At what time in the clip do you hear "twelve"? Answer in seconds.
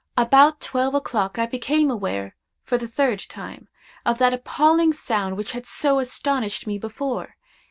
0.59-0.95